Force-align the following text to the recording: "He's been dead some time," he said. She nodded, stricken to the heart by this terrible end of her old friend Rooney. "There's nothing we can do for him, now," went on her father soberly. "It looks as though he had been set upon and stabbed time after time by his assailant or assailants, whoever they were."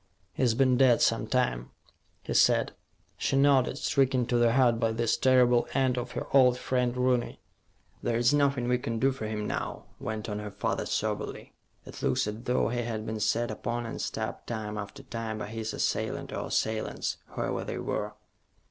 "He's 0.33 0.55
been 0.55 0.77
dead 0.77 0.99
some 0.99 1.27
time," 1.27 1.69
he 2.23 2.33
said. 2.33 2.71
She 3.17 3.35
nodded, 3.37 3.77
stricken 3.77 4.25
to 4.25 4.37
the 4.39 4.53
heart 4.53 4.79
by 4.79 4.93
this 4.93 5.15
terrible 5.15 5.67
end 5.75 5.95
of 5.95 6.13
her 6.13 6.25
old 6.35 6.57
friend 6.57 6.97
Rooney. 6.97 7.39
"There's 8.01 8.33
nothing 8.33 8.67
we 8.67 8.79
can 8.79 8.97
do 8.97 9.11
for 9.11 9.27
him, 9.27 9.45
now," 9.45 9.83
went 9.99 10.27
on 10.27 10.39
her 10.39 10.49
father 10.49 10.87
soberly. 10.87 11.53
"It 11.85 12.01
looks 12.01 12.25
as 12.25 12.41
though 12.45 12.69
he 12.69 12.81
had 12.81 13.05
been 13.05 13.19
set 13.19 13.51
upon 13.51 13.85
and 13.85 14.01
stabbed 14.01 14.47
time 14.47 14.75
after 14.75 15.03
time 15.03 15.37
by 15.37 15.49
his 15.49 15.71
assailant 15.71 16.33
or 16.33 16.47
assailants, 16.47 17.17
whoever 17.27 17.63
they 17.63 17.77
were." 17.77 18.15